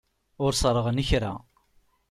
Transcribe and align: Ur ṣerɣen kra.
Ur 0.43 0.51
ṣerɣen 0.61 0.97
kra. 1.09 1.33